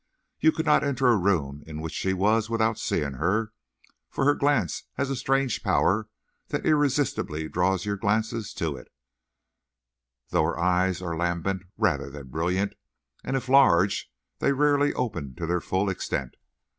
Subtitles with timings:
[0.39, 3.53] You could not enter a room in which she was without seeing her,
[4.09, 6.09] for her glance has a strange power
[6.47, 8.87] that irresistibly draws your glance to it,
[10.29, 12.73] though her eyes are lambent rather than brilliant,
[13.23, 14.11] and if large,
[14.41, 16.33] rarely opened to their full extent.